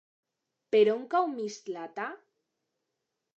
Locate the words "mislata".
1.33-2.09